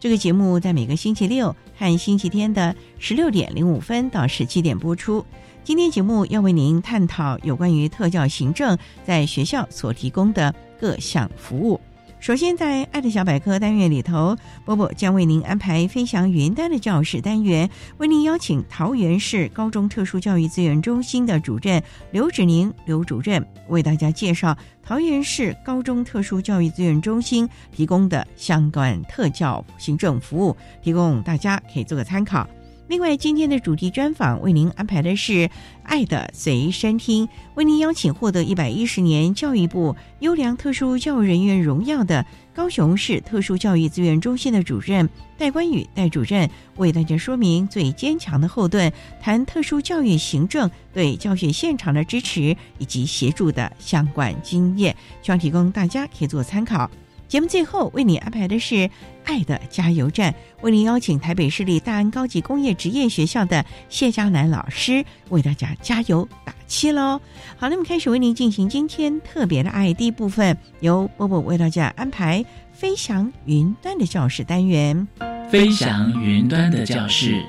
[0.00, 5.24] 这个节目在每个星期六和星期天的十六点零五分到十七点播出。
[5.64, 11.80] 今天节目要为您探讨有关于特教行政在学校所提供的各项服务。
[12.20, 32.46] 首先，在“爱的小百科”单元里头，波波将为您安排飞翔云端的教室单元，为您邀请桃园市高中特殊教育资源中心的主任刘志宁刘主任为大家介绍桃园市高中特殊教育资源中心提供的相关特教行政服务，提供大家可以做个参考。
[32.88, 35.32] 另外，今天的主题专访为您安排的是
[35.82, 56.90] 《爱的随身听》，为您邀请获得一百一十年教育部优良特殊教育人员荣耀的高雄市特殊教育资源中心的主任戴冠宇戴主任，为大家说明最坚强的后盾，谈特殊教育行政对教学现场的支持以及协助的相关经验，希望提供大家可以做参考。
[57.28, 58.74] 节目最后为你安排的是
[59.24, 67.20] 《爱的加油站》，为您邀请台北市立大安高级工业职业学校的谢佳楠老师为大家加油打气喽。
[67.58, 75.06] 好，那么开始为您进行今天特别的爱第一部分，由波波为大家安排飞翔云端的教室单元。
[75.50, 77.44] 飞翔云端的教室，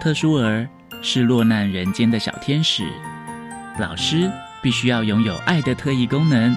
[0.00, 0.68] 特殊儿
[1.00, 2.84] 是落难人间的小天使，
[3.78, 4.28] 老师
[4.60, 6.56] 必须要拥有爱的特异功能。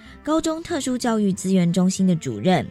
[0.23, 2.65] 高中特殊教育资源中心的主任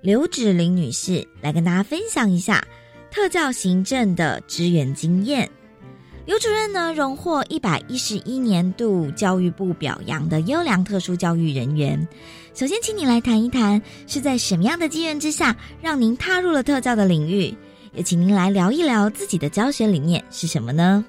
[0.00, 2.66] 刘芷玲女士来跟大家分享一下
[3.10, 5.48] 特教行政的支援经验。
[6.26, 12.08] 刘主任呢，荣获一百一十一年度教育部表扬的优良特殊教育人员。
[12.54, 17.54] 首先，请你来谈一谈是在什么样的机缘之下，让您踏入了特教的领域？
[17.92, 21.04] 也请您来聊一聊自己的教学理念是什么呢？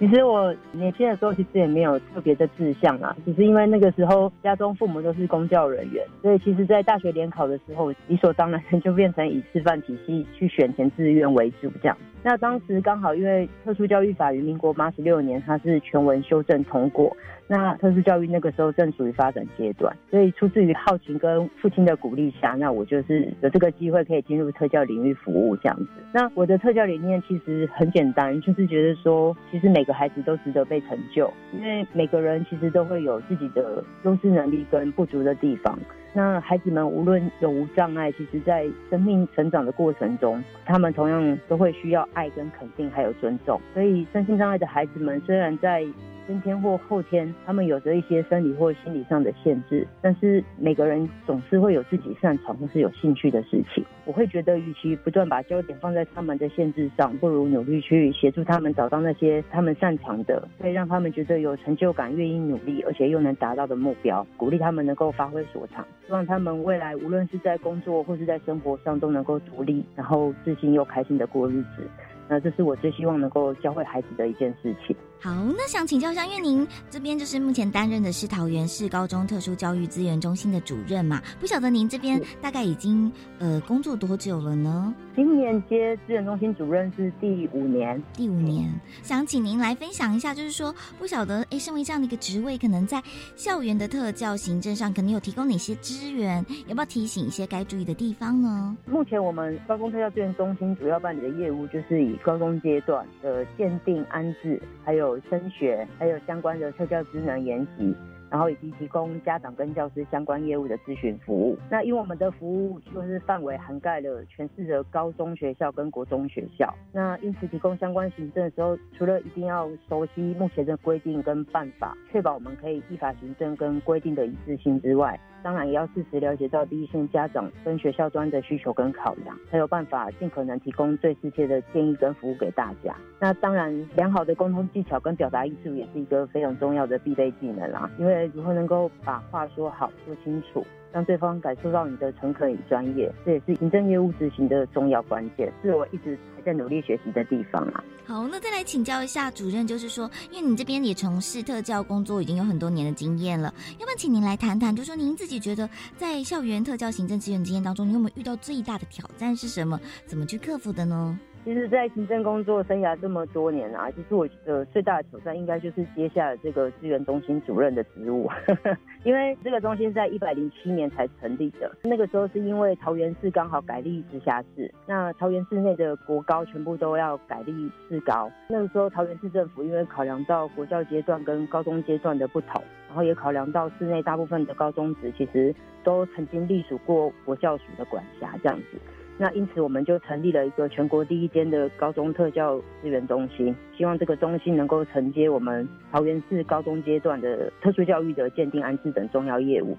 [0.00, 11.94] 其实我年轻的时候其实也没有特别的志向啊，只是因为那个时候家中父母都是公教人员，所以其实，在大学联考的时候，理所当然就变成以示范体系去选填志愿为主这样。
[12.22, 17.16] 那当时刚好因为特殊教育法于民国八十六年，它是全文修正通过。
[17.46, 25.88] 那特殊教育那个时候正属于发展阶段，所以出自于好奇跟父亲的鼓励下，那我就是有这个机会可以进入特教领域服务这样子。
[26.12, 35.76] 那我的特教理念其实很简单，就是觉得说，其实每个孩子都值得被成就，因为每个人其实都会有自己的优势能力跟不足的地方。
[36.12, 43.60] 那孩子们无论有无障碍，其实在生命成长的过程中，他们同样都会需要爱跟肯定还有尊重。
[43.72, 45.84] 所以身心障碍的孩子们虽然在
[46.30, 53.84] 先天或后天，他们有着一些生理或心理上的限制，但是每个人总是会有自己擅长或是有兴趣的事情。
[54.04, 65.84] 我会觉得，与其不断把焦点放在他们的限制上，不如努力去协助他们找到那些他们擅长的，可以让他们觉得有成就感、愿意努力，而且又能达到的目标，鼓励他们能够发挥所长。
[66.06, 71.90] 希望他们未来无论是在工作或是在生活上都能够独立，然后自信又开心的过日子。
[72.30, 74.94] 那这是我最希望能够教会孩子的一件事情。
[75.22, 81.20] 好，那想请教一下，因为您这边就是目前担任的是桃园市高中特殊教育资源中心的主任嘛？
[81.38, 84.94] 不晓得您这边大概已经呃工作多久了呢？
[85.14, 88.72] 今年接资源中心主任是第五年，第五年，
[89.02, 93.02] 想请您来分享一下，就是说不晓得哎，身为这样的一个职位，可能在
[93.36, 96.42] 校园的特教行政上，可能有提供哪些资源？
[96.66, 98.74] 要不要提醒一些该注意的地方呢？
[98.86, 107.94] 目前我们高中特教资源中心主要办理的业务，就是以高中阶段的鉴定安置，还有升学，还有相关的特教职能研习，
[108.30, 111.58] 然后以及提供家长跟教师相关业务的咨询服务。
[111.70, 132.94] 那因为我们的服务就是范围涵盖了全市的高中学校跟国中学校，那因此提供相关行政的时候，除了一定要熟悉目前的规定跟办法，确保我们可以依法行政跟规定的一致性之外，当然也要适时了解到第一线家长跟学校端的需求跟考量，才有办法尽可能提供最适切的建议跟服务给大家。
[133.18, 137.90] 那当然，良好的沟通技巧跟表达艺术也是一个非常重要的必备技能啦。
[137.98, 147.84] 因为如何能够把话说好、说清楚，让对方感受到你的诚恳与专业，这也是行政业务执行的重要关键，是我一直还在努力学习的地方啊。
[148.04, 159.78] 好，那再来请教一下主任，就是说，因为你这边也从事特教工作已经有很多年的经验了，要不要请您来谈谈，就说您自己觉得在校园特教行政资源经验当中，你有没有遇到最大的挑战是什么？
[160.06, 161.16] 怎么去克服的呢？
[161.42, 168.28] 其实，在行政工作生涯这么多年啊，其实我觉得最大的挑战应该就是接下了这个资源中心主任的职务，
[169.04, 171.70] 因为这个中心在一百零七年才成立的。
[171.82, 178.30] 那个时候是因为桃园市刚好改立直辖市，那桃园市内的国高全部都要改立市高。
[178.48, 188.78] 那个时候桃园市政府因为考量到国教阶段跟高中阶段的不同，然后也考量到市内大部分的高中职其实都曾经隶属过国教署的管辖这样子。
[189.22, 199.76] 那因此，我们就成立了一个全国第一间的高中特教资源中心，希望这个中心能够承接我们桃园市高中阶段的特殊教育的鉴定安置等重要业务。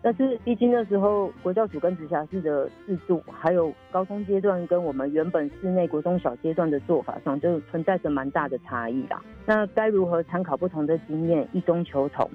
[0.00, 9.22] 但是，毕竟那时候国教署跟直辖市的制度，还有高中阶段跟我们原本市内国中小阶段的做法上，就存在着蛮大的差异啦。
[9.44, 12.26] 那该如何参考不同的经验，一中求同，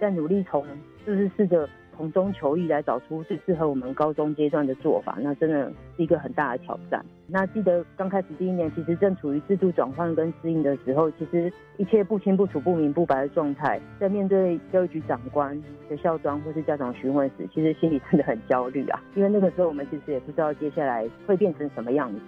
[0.00, 0.64] 在努力从
[1.04, 1.68] 就是试着。
[2.00, 7.04] 从中求异来找出最适合我们高中阶段的做法，那真的是一个很大的挑战。
[7.26, 15.54] 那记得刚开始第一年，其实正处于制度转换跟适应的时候，其实一切不清不楚、不明不白的状态，在面对教育局长官、
[15.90, 18.98] 学校端或是家长询问时，其实心里真的很焦虑啊。
[19.14, 22.18] 因为那个时候我们其实也不知道接下来会变成什么样子，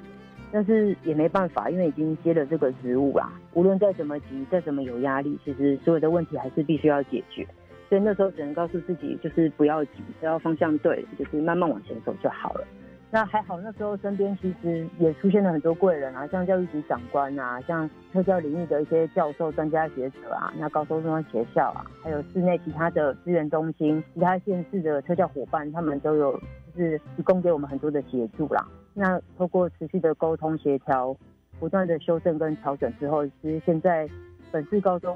[0.53, 3.33] 但是也没办法，因为已经接了这个职务啦。
[3.55, 7.47] 无论再怎么急、再怎么有压力，其实所有的问题还是必须要解决。
[7.93, 12.65] 所以那时候只能告诉自己，就是不要急，只要方向对，就是慢慢往前走就好了。
[13.11, 26.33] 那还好，那时候身边其实也出现了很多贵人啊，像教育局长官啊，像特教领域的一些教授、专家学者啊，那高中中学校啊，还有市内其他的资源中心、其他县市的特教伙伴，他们都有
[26.75, 28.67] 就是提供给我们很多的协助啦。
[28.95, 31.15] 那透过持续的沟通协调，
[31.61, 34.09] 不断的修正跟调整之后，其实现在
[34.51, 35.15] 本市高中。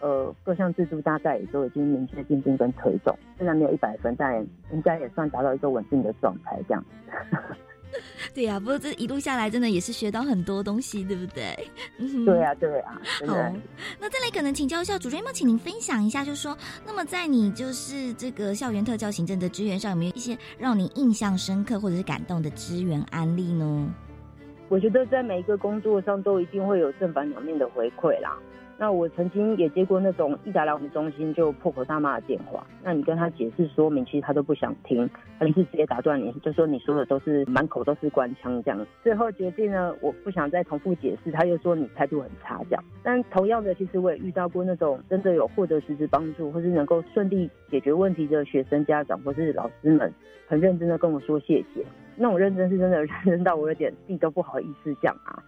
[0.00, 4.40] 呃，各项制度大概也都已经明确进行跟推动，虽然没有一百分，但
[4.72, 6.84] 应该也算达到一个稳定的状态这样。
[8.32, 11.52] 对呀，不过这一路下来，真的也是学到很多东西，对不对？
[12.24, 13.00] 对呀，对呀。
[13.26, 13.34] 好，
[13.98, 23.92] 那再来可能请教一下主任，要不要请您分享一下，就是说，那么在你就是这个校园特教行政的支援上，有没有一些让你印象深刻或者是感动的支援案例呢？
[24.68, 28.38] 我觉得在每一个工作上都一定会有正反两面的回馈啦。
[28.80, 35.06] 那我曾经也接过那种一打来我们中心就破口大骂的电话，那你跟他解释说明，其实他都不想听，
[35.38, 38.86] 他就是直接打断你，就说你说的都是满口都是官腔这样。
[39.02, 42.82] 最后决定呢，我不想再重复解释，他又说你态度很差这样。
[43.02, 50.10] 但同样的，其实我也遇到过那种真的有获得实质帮助，或是能够顺利解决问题的学生家长或是老师们，
[50.48, 51.84] 很认真的跟我说谢谢。
[52.16, 55.42] 那种认真是真的 认真到我有点自己都不好意思讲啊。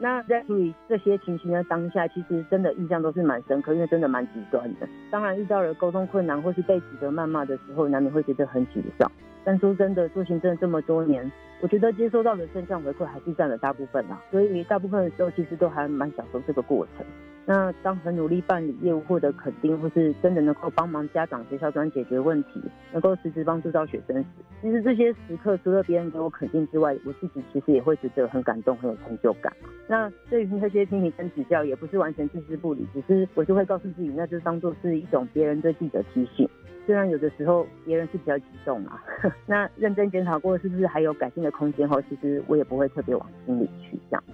[0.00, 4.88] 那在处理这些情形的当下，其实真的印象都是蛮深刻，因为真的蛮极端的。
[5.10, 9.10] 当然遇到了沟通困难或是被指责谩骂的时候，难免会觉得很沮丧。
[9.48, 14.22] 但说真的，做行政这么多年，我觉得接收到的正向回馈还是占了大部分啦。
[14.30, 17.06] 所以大部分的时候，其实都还蛮享受这个过程。
[17.46, 22.62] 那当很努力办理业务获得肯定，或是真的能够帮忙家长、学校端解决问题，
[22.92, 24.26] 能够实质帮助到学生时，
[24.60, 29.50] 其实这些时刻除了别人给我肯定之外，我自己其实也会觉得很感动、很有成就感。
[29.86, 36.46] 那对于那些批评跟指教，也不是完全置之不理，只是我就会告诉自己，那就当做是一种别人对自己的提醒。
[36.88, 39.04] 虽然有的时候别人是比较激动啊，
[39.44, 44.24] 那认真检讨过是不是还有改进的空间后，其实我也不会特别往心里去这样。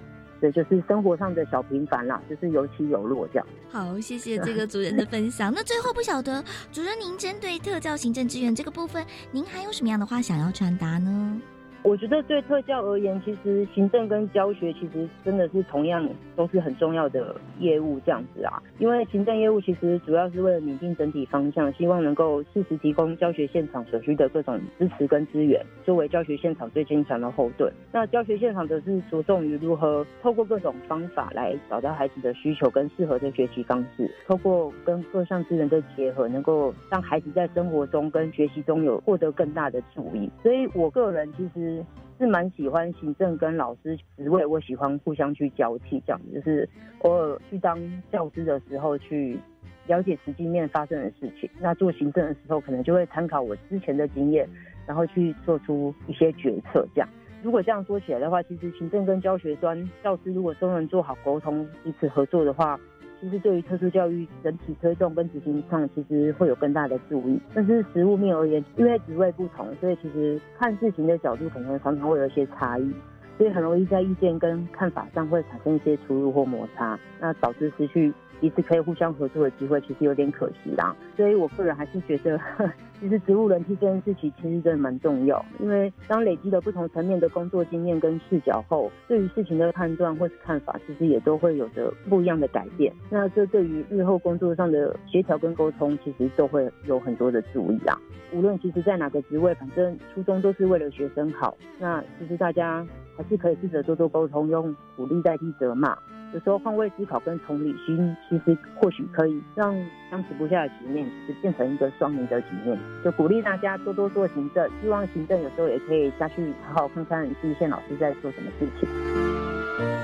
[0.40, 3.46] 对，就是生活上的小平凡啦，就是有起有落这样。
[3.70, 5.52] 好，谢谢这个主人的分享。
[5.52, 11.40] 那最后不晓得主任您针对特教行政支援这个部分，您还有什么样的话想要传达呢？
[11.84, 18.60] 我觉得对特教而言，其实行政跟教学其实真的是同样都是很重要的业务这样子啊。
[18.78, 27.70] 因为行政业务其实主要是为了拟定整体方向，希望能够适时提供教学现场所需的各种支持跟资源，作为教学现场最坚强的后盾。
[27.92, 40.30] 那教学现场则是着重于如何透过各种方法来找到孩子的需求跟适合的学习方式，透过跟各项资源的结合，能够让孩子在生活中跟学习中有获得更大的注意。
[40.42, 41.73] 所以我个人其实
[42.18, 46.68] 是蛮喜欢行政跟老师职位，我喜欢互相去交替，这样就是
[47.00, 47.78] 偶尔去当
[48.12, 49.38] 教师的时候去
[49.86, 54.48] 了解实际面发生的事情，那做行政的时候可能就会参考我之前的经验，
[54.86, 56.86] 然后去做出一些决策。
[56.94, 57.08] 这样，
[57.42, 62.78] 如果这样说起来的话，其实行政跟教学端教师如果都能做好沟通，彼此合作的话。
[63.24, 67.40] 其实对于特殊教育整体推动跟执行上，其实会有更大的注意。
[67.54, 72.92] 但是实物面而言，因为职位不同，所以其实看事情的角度可能常常会有一些差异，
[73.38, 78.12] 所以很容易在意见跟看法上会产生一些出入或摩擦，那导致失去。
[78.40, 80.94] 一次可以互相合作的机会，其实有点可惜啦。
[81.16, 82.38] 所以我个人还是觉得，
[83.00, 85.44] 其实植物人气这件事情其实真的蛮重要。
[85.60, 92.92] 因为当累积了不同层面的工作经验跟视角后，对于事情的判断或是看法，其实也都会有着不一样的改变。
[93.10, 97.98] 那这对于日后工作上的协调跟沟通，其实都会有很多的注意啊。
[98.32, 101.56] 无论其实在哪个职位，反正初衷都是为了学生好。
[101.78, 102.84] 那其实大家
[103.16, 105.96] 还是可以试着多多沟通，用鼓励代替责骂。
[106.34, 109.72] 有时候换位思考跟同理心，其实或许可以让
[110.10, 112.76] 相持不下的局面，其实变成一个双赢的局面。
[113.04, 118.88] 就鼓励大家多多做行政，希望行政有时候也可以下去好好看看第一线老师在做什么事情。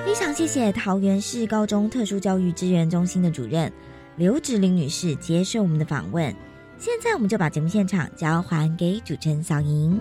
[0.06, 3.70] 非常谢谢桃园市高中特殊教育支援中心的主任
[4.14, 6.32] 刘芷玲女士接受我们的访问。
[6.78, 10.00] 现在我们就把节目现场交还给主持人小莹。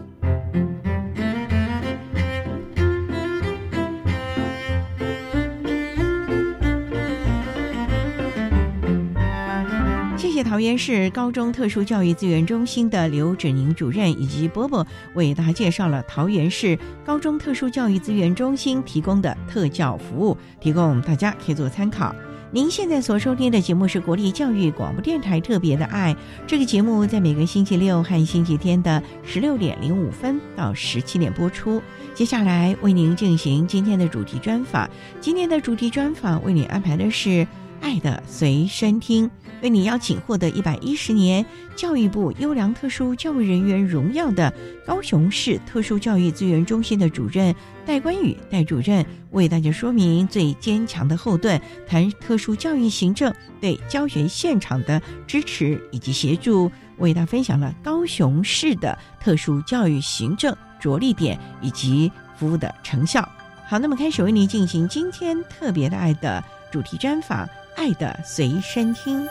[10.49, 16.75] 桃园市高中特殊教育资源中心的刘芷宁主任以及波波为大家介绍了桃园市
[17.05, 22.15] 高中特殊教育资源中心提供的特教服务，提供大家可以做参考。
[22.49, 26.15] 您现在所收听的节目是国立教育广播电台特别的爱，
[26.47, 31.79] 这个节目在每个星期六和星期天的十六点零五分到十七点播出。
[32.15, 34.89] 接下来为您进行今天的主题专访，
[35.21, 37.45] 今天的主题专访为您安排的是。
[37.81, 39.29] 爱的随身听，
[39.61, 41.45] 为你邀请获得一百一十年
[41.75, 44.53] 教育部优良特殊教育人员荣耀的
[44.85, 47.53] 高雄市特殊教育资源中心的主任
[47.85, 63.27] 戴冠宇戴主任，为大家说明最坚强的后盾，谈特殊教育行政对教学现场的支持以及协助，为大家分享了高雄市的特殊教育行政着力点以及服务的成效。
[63.67, 67.47] 好，那么开始为您进行今天特别的爱的主题专访。
[67.79, 69.25] 爱的随身听。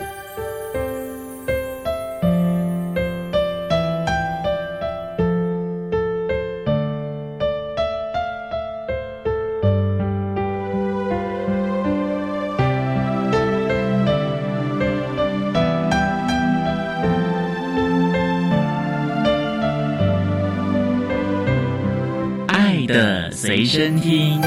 [22.47, 24.41] 爱的随身听。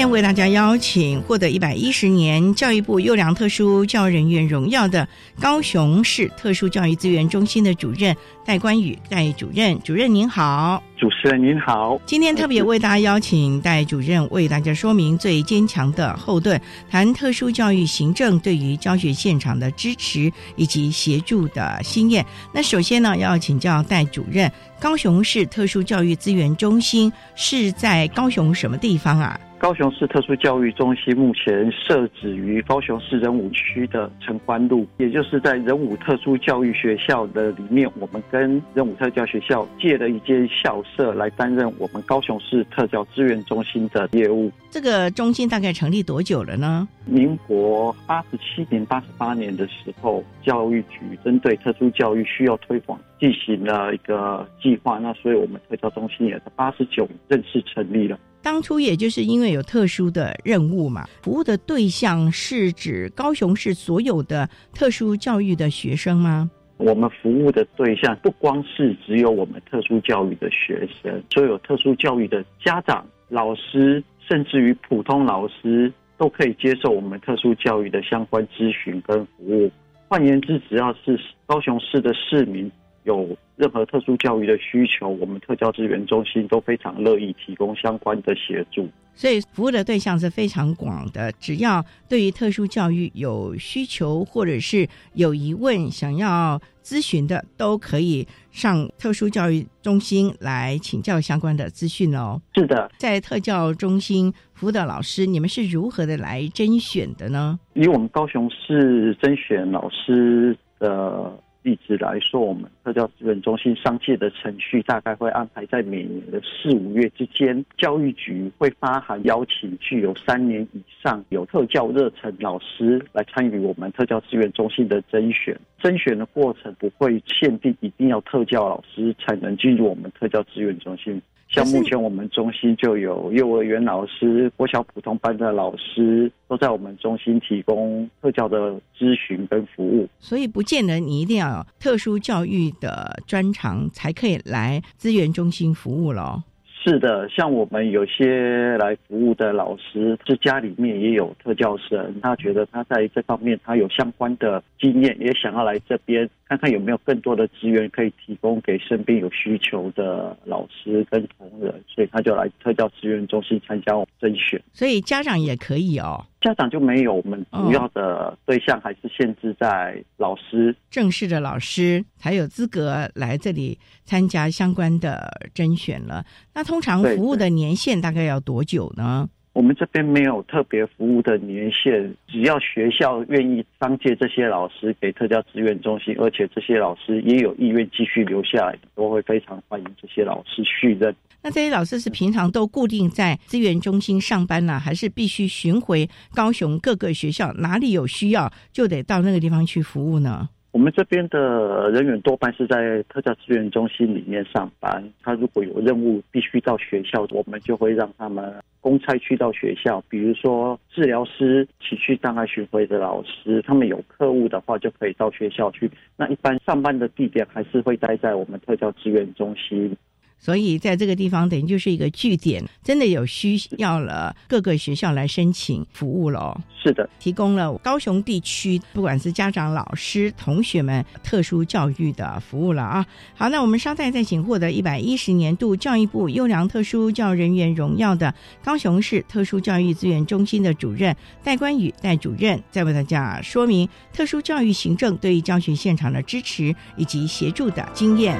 [0.00, 5.06] 天为大家邀请获得一百一十年教育部优良特殊教育人员荣耀的
[5.38, 12.00] 高雄市特殊教育资源中心的主任戴冠宇戴主任，主任您好，主持人您好。
[12.06, 16.58] 今天特别为大家邀请戴主任为大家说明最坚强的后盾，
[16.90, 22.24] 谈特殊教育行政对于教学现场的支持以及协助的经验。
[22.54, 29.38] 那首先呢，要请教戴主任，高雄市特殊教育资源中心是在高雄什么地方啊？
[29.60, 44.50] 高雄市特殊教育中心目前设置于高雄市仁武区的城关路，也就是在仁武特殊教育学校的里面，我们跟仁武特教学校借了一间校舍来担任我们高雄市特教资源中心的业务。
[44.70, 46.88] 这个中心大概成立多久了呢？
[47.04, 54.98] 民国八十七年、八十八年的时候，教育局针对特殊教育需要推广，进行了一个计划。
[54.98, 58.18] 那所以我们特教中心也在八十九正式成立了。
[58.42, 66.50] 当初也就是因为有特殊的任务嘛，服务的对象是指高雄市所有的特殊教育的学生吗？
[66.78, 79.70] 我们服务的对象不光是只有我们特殊教育的学生，所有特殊教育的家长、老师，甚至于普通老师都可以接受我们特殊教育的相关咨询跟服务。
[80.08, 82.70] 换言之，只要是高雄市的市民。
[83.04, 83.26] 有
[83.60, 88.88] 任何特殊教育的需求，我们特教资源中心都非常乐意提供相关的协助。
[89.14, 102.40] 所以服务的对象是非常广的，只要对于特殊教育有需求或者是有疑问想要咨询的，都可以上特殊教育中心来请教相关的资讯哦。
[102.54, 107.60] 是的，在特教中心服务的老师，你们是如何的来甄选的呢？
[107.74, 111.38] 以我们高雄市甄选老师的。
[111.62, 125.58] 例子来说，我们特教资源中心商界的程序大概会安排在每年的四五月之间，教育局会发函邀请具有三年以上有特教热忱老师来参与我们特教资源中心的甄选。
[125.78, 131.20] 甄选的过程不会限定一定要特教老师才能进入我们特教资源中心。
[131.50, 140.08] 像目前我们中心就有幼儿园老师、国小普通班的老师，都在我们中心提供特教的咨询跟服务。
[140.20, 146.44] 所以不见得你一定要有特殊教育的专长才可以来资源中心服务了。
[146.82, 164.60] 是的，像我们有些来服务的老师，是家里面也有特教生，他觉得他在这方面他有相关的经验，也想要来这边看看有没有更多的资源可以提供给身边有需求的老师跟同仁，所以他就来特教资源中心参加我们甄选。
[164.72, 166.26] 所以家长也可以哦。
[166.40, 176.24] 家长就没有，我们主要的对象还是限制在老师，正式的老师才有资格来这里参加相关的甄选了。
[176.52, 179.28] 那通常服务的年限大概要多久呢？
[179.52, 191.14] 我们这边没有特别服务的年限，只要学校愿意当借这些老师给特教资源中心，而且这些老师也有意愿继续留下来，都会非常欢迎这些老师续任。
[191.42, 200.48] 那这些老师是平常都固定在资源中心上班呢，还是必须巡回高雄各个学校，哪里有需要就得到那个地方去服务呢？
[200.72, 205.02] 我们这边的人员多半是在特教资源中心里面上班。
[205.20, 210.00] 他如果有任务必须到学校，我们就会让他们公差去到学校。
[210.08, 215.90] 比如说治疗师、情绪障碍巡回的老师，他们有课务的话，就可以到学校去。
[216.16, 219.96] 那一般上班的地点还是会待在我们特教资源中心。
[220.40, 226.58] 所以在这个地方等于就是一个据点，真的有需要了，各个学校来申请服务了。
[226.82, 233.06] 是的，提供了高雄地区不管是家长、老师、同学们特殊教育的服务了啊。
[233.36, 248.38] 好，那我们稍待再请获得一百一十年度教育部优良特殊教育人员荣耀的高雄市特殊教育资源中心的主任戴冠宇戴主任，再为大家说明特殊教育行政对于教学现场的支持以及协助的经验。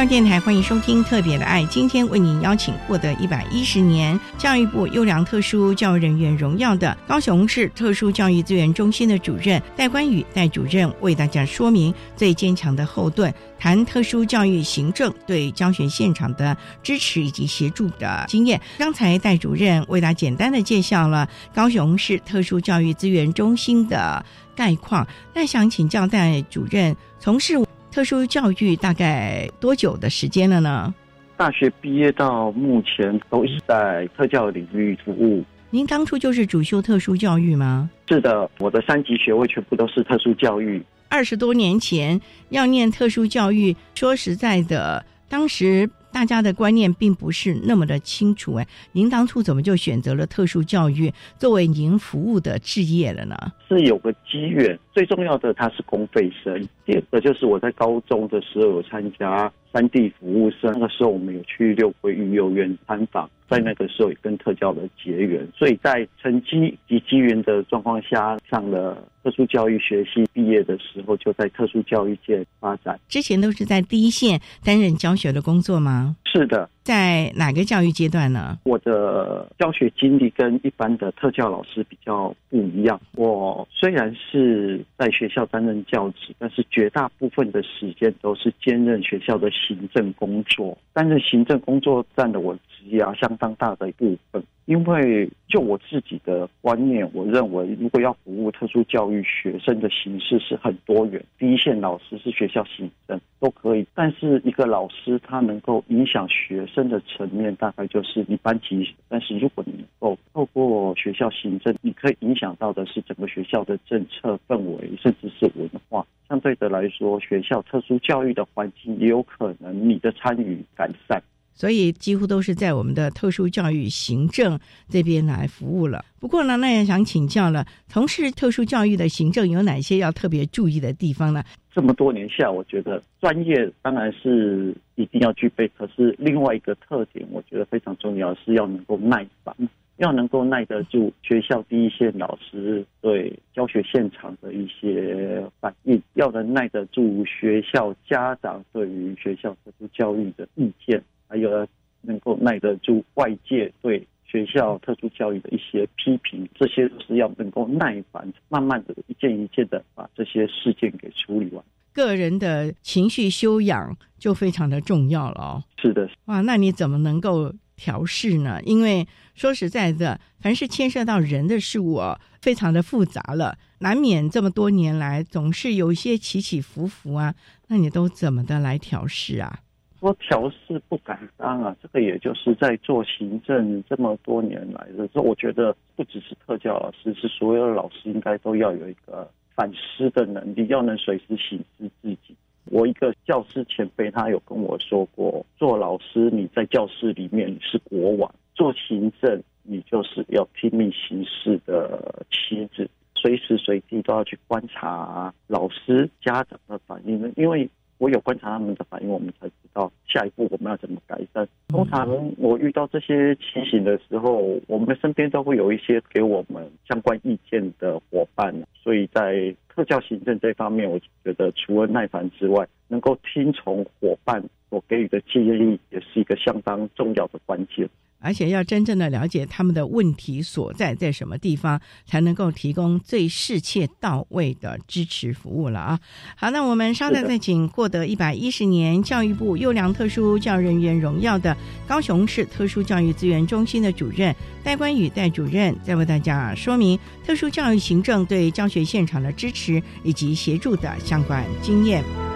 [0.00, 18.58] 教育电台欢迎收听《特别的爱》，今天为您邀请获得一百一十年教育部优良特殊教育人员荣耀的高雄市特殊教育资源中心的主任戴冠宇戴主任，为大家说明最坚强的后盾，谈特殊教育行政对教学现场的支持以及协助的经验。
[18.78, 24.24] 刚才戴主任为大家简单的介绍了高雄市特殊教育资源中心的
[24.56, 27.62] 概况，那想请教戴主任从事。
[27.90, 30.94] 特殊教育大概多久的时间了呢？
[31.36, 35.44] 大学毕业到目前都是在特教领域服务。
[35.70, 37.90] 您当初就是主修特殊教育吗？
[38.08, 40.82] 是的，我的三级学位全部都是特殊教育。
[41.08, 45.88] 二十多年前要念特殊教育，说实在的，当时。
[46.12, 53.36] 大家的观念并不是那么的清楚哎，您当初怎么就选择了特殊教育作为您服务的职业了呢？
[53.68, 56.68] 是有个机缘，最重要的它是公费生。
[56.84, 69.04] 第二个就是我在高中的时候有参加三地服务生，那个时候我们有去六国育幼院参访，在那个时候也跟特教的结缘，所以在成绩及机缘的状况下上了。
[69.22, 72.98] 特殊教育学系毕业的时候，就在特殊教育界发展。
[73.06, 76.16] 之前都是在第一线担任教学的工作吗？
[76.32, 76.68] 是的。
[76.82, 78.58] 在哪个教育阶段呢？
[78.64, 83.00] 我的教学经历跟一般的特教老师比较不一样。
[83.14, 90.76] 我虽然是在学校担任教职，但是绝大部分的时间都是兼任学校的行政工作。
[90.92, 94.42] 担任行政工作占了我职业相当大的一部分。
[94.66, 101.20] 因为就我自己的观念，我认为如果要服务特殊教育学生的形式是很多元。
[101.38, 108.88] 第一线老师是学校行政都可以，但是一个老师他能够影响学生的层面，大概就是一班级。
[109.08, 116.06] 但是如果你能够透过学校行政，你可以影响到的是整个学校的政策氛围，甚至是文化。
[116.28, 121.20] 相对的来说，学校特殊教育的环境也有可能你的参与改善。
[121.60, 126.02] 所以几乎都是在我们的特殊教育行政这边来服务了。
[126.18, 131.44] 不过呢，那也想请教了，从事特殊教育的行政有哪些要特别注意的地方呢？
[131.70, 139.54] 这么多年下，我觉得专业当然是一定要具备，可是另外一个特点，我觉得非常重要，是要能够耐烦，
[139.98, 151.02] 要能够耐得住学校第一线老师对教学现场的一些反应，要能耐得住学校家长对于学校特殊教育的意见。
[151.30, 151.66] 还有
[152.02, 161.64] 能够耐得住外界对学校特殊教育的一些批评，这些都是要能够耐烦，慢慢的一件一件的把这些事件给处理完。
[161.92, 165.64] 个人的情绪修养就非常的重要了哦。
[165.80, 168.60] 是的，哇，那你怎么能够调试呢？
[168.64, 177.34] 因为说实在的，凡是牵涉到人的事物哦，非常的复杂了，难免这么多年来总是有一些起起伏伏啊。
[177.66, 179.58] 那你都怎么的来调试啊？
[180.00, 192.34] 说调试不敢当啊，这个也就是在做行政这么多年来的时候，我觉得不只是特教老师，是所有的老师应该都要有一个反思的能力，要能随时醒思自己。
[192.64, 207.68] 我一个教师前辈他有跟我说过，做老师你在教室里面是国王，做行政你就是要拼命行事的妻子，随时随地都要去观察老师家长的反应，因为。
[208.00, 211.46] 我有观察他们的反应，我们才知道下一步我们要怎么改善。
[211.68, 212.08] 通常
[212.38, 218.54] 我遇到这些情形的时候，我们身边都会有一些给我们相关意见的伙伴。
[218.74, 227.86] 所以在特教行政这方面，我觉得除了耐烦之外，能够听从伙伴所给予的建议，也是一个相当重要的关键。
[228.20, 236.00] 而且要真正的了解他们的问题所在在什么地方，才能够提供最适切到位的支持服务了啊！
[236.36, 241.56] 好，那我们稍待再请获得一百一十年教育部优良特殊教育人员荣耀的
[241.86, 252.29] 高雄市特殊教育资源中心的主任戴冠宇戴主任，再为大家说明特殊教育行政对教学现场的支持以及协助的相关经验。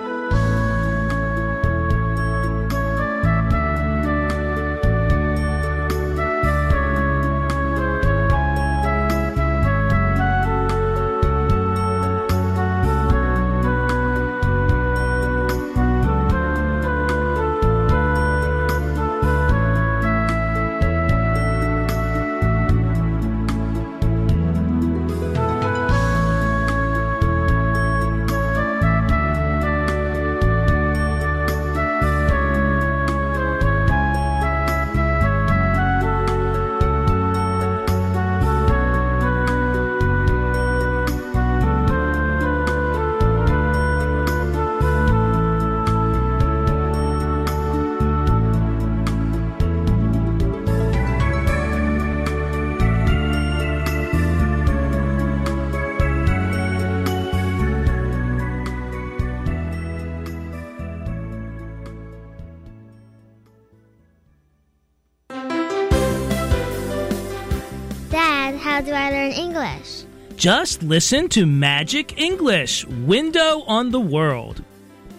[70.44, 74.62] Just listen to Magic English Window on the World.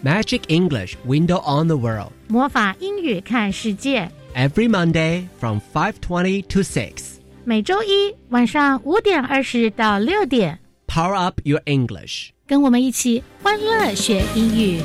[0.03, 2.11] Magic English Window on the World.
[2.27, 4.09] 魔法英语看世界。
[4.35, 7.19] Every Monday from 5:20 to 6.
[7.43, 12.29] 每周一晚上五点二十到六点， Power up your English.
[12.47, 14.81] 跟我们一起欢乐学英语。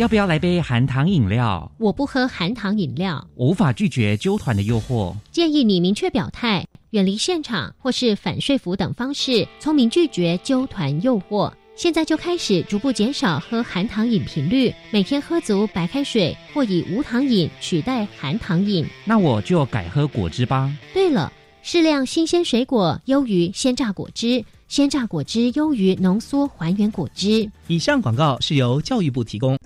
[0.00, 1.70] 要不要来杯含糖饮料？
[1.76, 5.14] 我不喝含糖饮料，我无法拒绝纠团的诱惑。
[5.30, 11.52] 建议你明确表态，远离现场或是反说服等方式，聪明拒绝纠团诱惑。
[11.76, 18.86] 现在就开始逐步减少喝含糖饮频率，每天喝足白开水或以无糖饮取代含糖饮。
[19.04, 20.74] 那我就改喝果汁吧。
[20.94, 21.30] 对了，
[21.62, 27.50] 适量新鲜水果优于鲜榨果汁，鲜榨果汁优于浓缩还原果汁。
[27.66, 29.58] 以上广告是由教育部提供。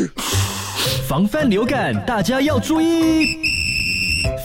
[1.08, 3.38] 防范流感，大家要注意。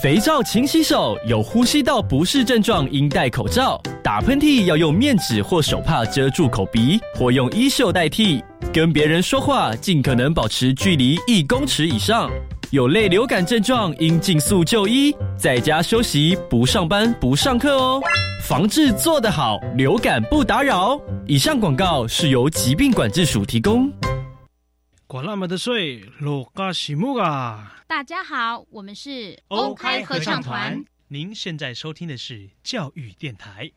[0.02, 3.78] 肥皂勤洗手，有呼吸道不适症状应戴口罩。
[4.02, 8.42] 打喷嚏要用面纸或手帕遮住口鼻，或用衣袖代替。
[8.72, 12.32] 跟别人说话尽可能保持距离一公尺以上。
[12.72, 18.02] 有类流感症状应尽速就医，在家休息，不上班不上课哦。
[18.48, 20.98] 防治做得好，流感不打扰。
[21.28, 23.92] 以上广告是由疾病管制署提供。
[25.06, 27.76] 管那么的水，罗嘎西木啊！
[27.88, 30.82] 大家好，我们是欧开合唱团。
[31.10, 33.70] 您现在收听的是教育电台。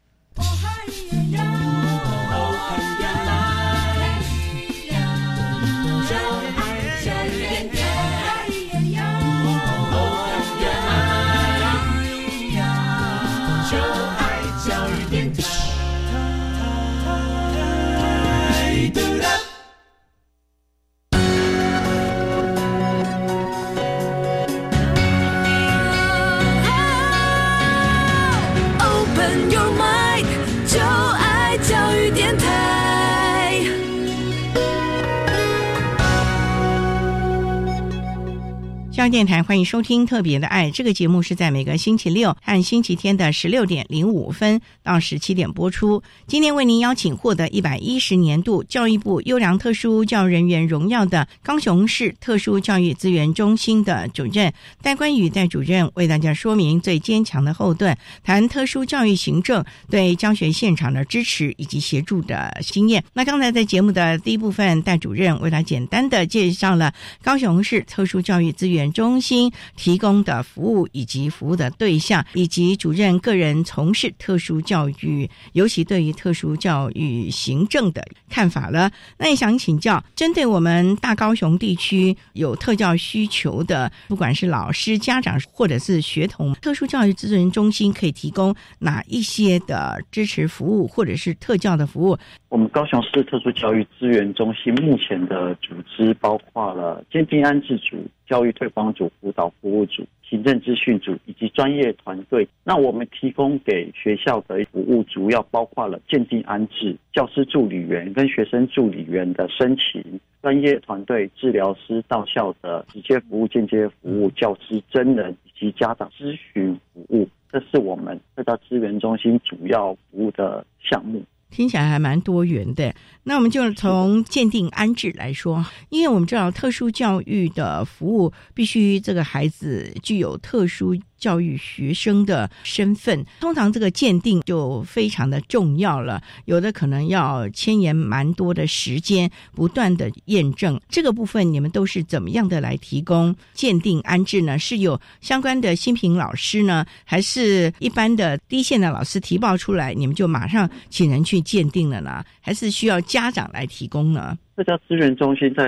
[39.11, 46.03] 电台欢迎收听《特别的爱》这个节目，是在每个星期六和星期天的十六点零五分到十七点播出。
[46.27, 63.05] 今天为您邀请获得一百一十年度教育部优良特殊教育人员荣耀的高雄市特殊教育资源中心的主任戴冠宇戴主任，为大家说明最坚强的后盾，谈特殊教育行政对教学现场的支持以及协助的经验。
[63.13, 78.91] 那刚才在节目的第一部分，戴主任为他简单的介绍了高雄市特殊教育资源中心提供的服务以及服务的对象，以及主任个人从事特殊教育，尤其对于特殊教育行政的看法了。
[79.19, 92.17] 那也想请教，针对我们大高雄地区有特教需求的，不管是老师、家长或者是学童，特殊教育资源中心可以提供哪一些的支持服务，或者是特教的服务？
[92.49, 97.97] 我们高雄市特殊教育资源中心目前的组织包括了监定安置组、
[98.29, 102.47] 教育推广组、辅导服务组、行政资讯组以及专业团队。
[102.65, 117.29] 那我们提供给学校的服务主要包括了鉴定安置、教师助理员跟学生助理员的申请、专业团队、治疗师到校的直接服务、间接服务、教师真人以及家长咨询服务。
[117.51, 121.23] 这是我们这家资源中心主要服务的项目。
[121.55, 122.93] 听起来还蛮多元的。
[123.23, 140.79] 那我们就从鉴定安置来说，因为我们知道特殊教育的服务必须这个孩子具有特殊教育学生的身份，通常这个鉴定就非常的重要了，有的可能要牵延蛮多的时间，不断的验证。
[140.91, 144.59] 这个部分你们都是怎么样的来提供鉴定安置呢？
[144.59, 152.23] 是有相关的新品老师呢，还是一般的低线的老师提报出来，你们就马上请人去鉴定了呢？
[152.43, 154.37] 还是需要家长来提供呢？
[154.57, 155.65] 特教资源中心在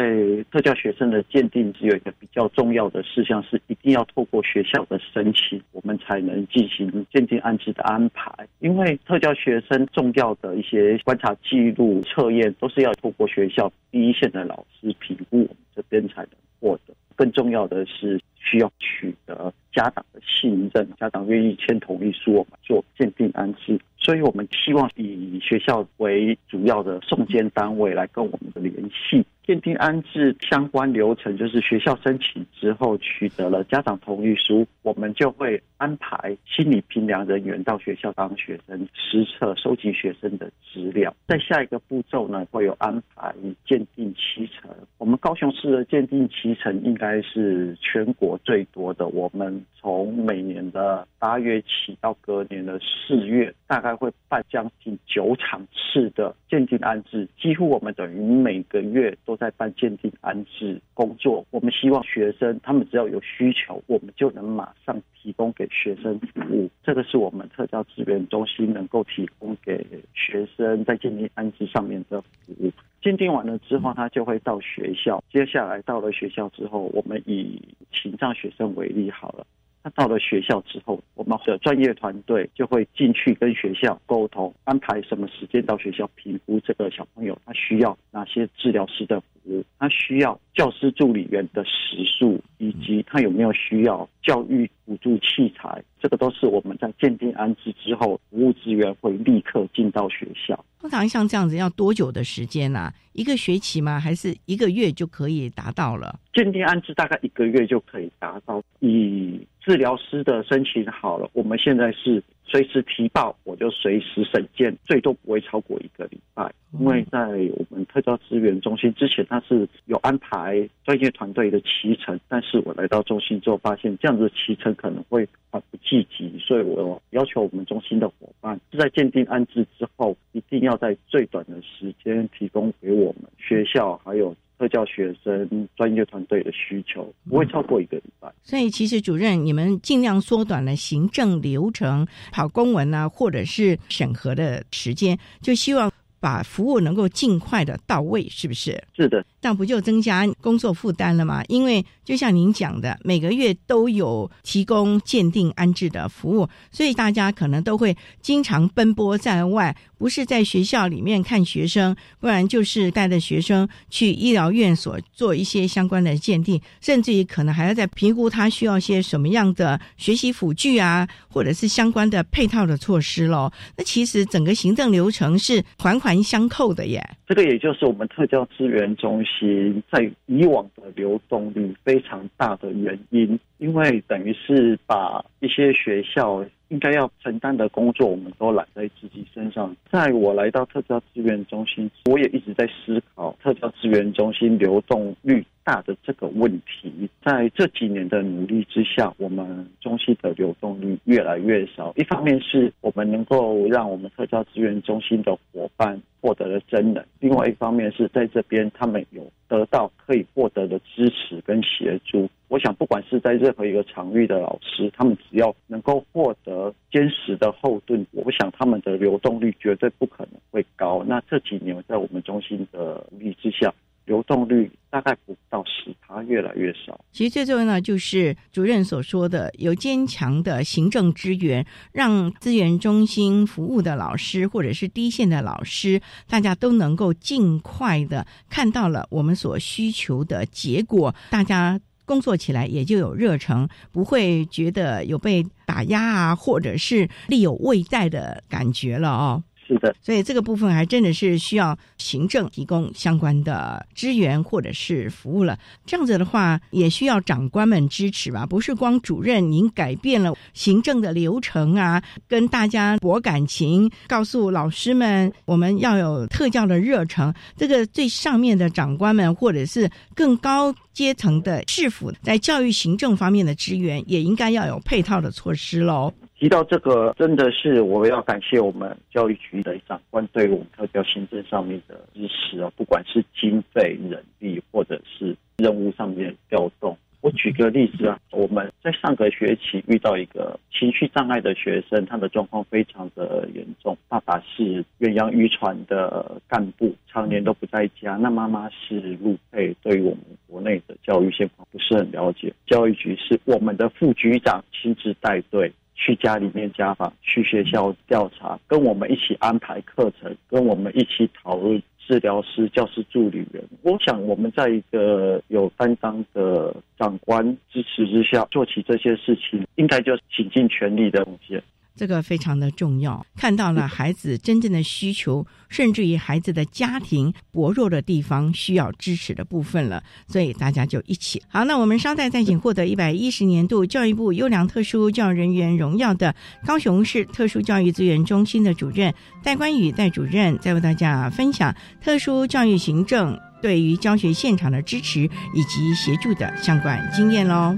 [0.53, 8.33] 特教学生的鉴定，只有一个比较重要的事项，是一定要透过学校的申请，我们才能进行鉴定安置的安排。
[8.61, 16.95] 因为特教学生重要的一些观察记录、测验，都是要透过学校第一线的老师评估，我们这边才能获得。
[17.17, 23.81] 更重要的是，需要取得家长的信任，家长愿意签同意书，我们做鉴定安置。
[23.99, 41.15] 所以我们希望以学校为主要的送监单位来跟我们的联系，鉴定安置相关流程，就是学校申请之后取得了家长同意书，我们就会安排心理评量人员到学校帮学生实测、收集学生的资料。
[41.29, 43.33] 在下一个步骤呢，会有安排
[43.65, 44.69] 鉴定期程。
[44.99, 49.07] 我们高雄市的鉴定期程应该是全国最多的。
[49.07, 59.36] 我们从每年的八月起到隔年的四月，大概会办将近九场次的鉴定安置，几乎我们等于每个月都。
[59.37, 66.71] 在办鉴定安置工作，我们希望学生他们只要有需求，我们就能马上提供给学生服务。
[66.83, 72.73] 这个是我们特教资源中心能够提供给学生在鉴定安置上面的服务。
[73.03, 75.23] 鉴定完了之后，他就会到学校。
[75.31, 79.47] 接下来到了学校之后，我们以情障学生为例好了。
[79.87, 100.65] 他到了学校之后，我们的专业团队就会进去跟学校沟通，安排什么时间到学校评估这个小朋友他需要哪些治疗师的服务，他需要教师助理员的时数，以及他有没有需要教育辅助器材，这个都是我们在鉴定安置之后，服务资源会立刻进到学校。
[100.81, 102.93] 通常像这样子要多久的时间呢？
[103.13, 104.01] 一个学期吗？
[104.01, 106.19] 还是一个月就可以达到了？
[106.35, 108.61] 鉴定安置大概一个月就可以达到。
[108.81, 116.49] 以治疗师的申请好了，我们现在是随时提报，我就随时审件，最多不会超过一个礼拜。
[116.79, 134.33] 因为在我们特教资源中心之前，他是有安排专业团队的骑乘，但是我来到中心之后，发现这样子骑乘可能会不积极，所以我要求我们中心的伙伴是在鉴定安置之后，一定要在最短的时间提供给我们学校还有。
[134.59, 148.83] 特教学生专业团队的需求不会超过一个礼拜，所以其实主任，你们尽量缩短了行政流程、跑公文啊，或者是审核的时间，就希望把服务能够尽快的到位，是不是？
[148.95, 149.25] 是的。
[149.43, 151.45] 那不就增加工作负担了吗？
[151.49, 173.51] 因为就像您讲的，每个月都有提供鉴定安置的服务，所以大家可能都会经常奔波在外，不是在学校里面看学生，不然就是带着学生去医疗院所做一些相关的鉴定，甚至于可能还要在评估他需要些什么样的学习辅具啊，或者是相关的配套的措施喽。
[173.77, 177.03] 那其实整个行政流程是环环相扣的耶。
[177.27, 179.83] 这个也就是我们特教资源中心。
[179.91, 189.75] 在以往的流动率非常大的原因，因为等于是把一些学校应该要承担的工作，我们都揽在自己身上。
[189.91, 197.09] 在我来到特教资源中心，我也一直在思考特教资源中心流动率大的这个问题。
[197.25, 201.93] 在这几年的努力之下，我们中心的流动率越来越少。
[201.97, 206.01] 一方面是我们能够让我们特教资源中心的伙伴。
[206.19, 212.29] 获得了真人，另外一方面是在这边他们有得到可以获得的支持跟协助。
[212.49, 221.05] 我想，不管是在任何一个场域的老师，他们只要能够获得坚实的后盾，我想他们的流动率绝对不可能会高。
[221.07, 223.73] 那这几年在我们中心的努力之下。
[224.07, 227.05] 流动率大概不到十，它越来越少。
[227.11, 249.43] 其实最重要呢，就是主任所说的，有坚强的行政支援，让资源中心服务的老师或者是低线的老师，大家都能够尽快的看到了我们所需求的结果，大家工作起来也就有热忱，不会觉得有被打压啊，或者是力有未在的感觉了哦。
[249.67, 255.59] 是的，所以这个部分还真的是需要行政提供相关的支援或者是服务了。
[255.85, 258.47] 这样子的话，也需要长官们支持吧？
[258.47, 267.35] 不是光主任您改变了行政的流程啊，跟大家博感情，告诉老师们我们要有特教的热诚。
[267.57, 276.13] 这个最上面的长官们或者是更高阶层的市府，在教育行政方面的支援，也应该要有配套的措施喽。
[276.39, 286.95] 提到这个，真的是我要感谢我们教育局的长官对我们特教行政上面的支持啊，不管是经费、人力，或者是任务上面的调动。
[287.23, 293.97] 我举个例子啊，我们在上个学期遇到一个情绪障碍的学生，他的状况非常的严重。
[294.07, 298.17] 爸爸是远洋渔船的干部，常年都不在家。
[298.17, 302.53] 那妈妈是陆配，对于我们国内的教育现况不是很了解。
[302.67, 305.73] 教育局是我们的副局长亲自带队。
[305.97, 313.65] 去家里面家访，去学校调查，跟我们一起安排课程，跟我们一起讨论治疗师、教师助理员。
[313.83, 321.63] 我想我们在一个有担当的长官支持之下，做起这些事情，应该就倾尽全力的贡献。
[321.97, 331.65] 这个非常的重要，看到了 孩子真正的需求，甚至于孩子的家庭薄弱的地方需要支持的部分了，所以大家就一起好。
[331.65, 336.35] 那我们稍待再请获得一百一十年度教育部优良特殊教育人员荣耀的
[336.65, 345.23] 高雄市特殊教育资源中心的主任戴冠宇戴主任，再为大家分享特殊教育行政对于教学现场的支持
[345.55, 347.77] 以及协助的相关经验喽。